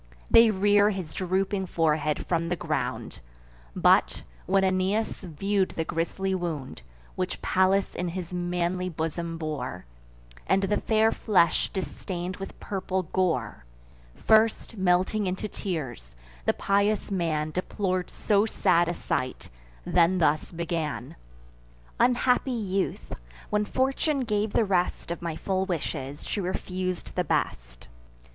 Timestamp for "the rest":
24.53-25.11